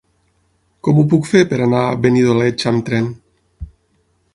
[0.87, 3.15] Com ho puc fer per anar a Benidoleig amb tren?